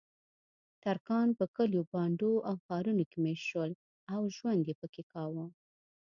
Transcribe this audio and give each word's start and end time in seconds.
ترکان 0.83 1.27
په 1.39 1.45
کلیو، 1.55 1.87
بانډو 1.91 2.31
او 2.49 2.55
ښارونو 2.65 3.03
کې 3.11 3.17
میشت 3.23 3.45
شول 3.49 3.71
او 4.13 4.21
ژوند 4.35 4.61
یې 4.69 4.75
پکې 4.81 5.03
کاوه. 5.11 5.45